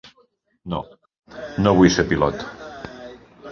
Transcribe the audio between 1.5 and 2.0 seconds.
no vull